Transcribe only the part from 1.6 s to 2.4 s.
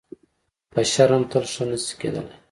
نه شي کېدلی.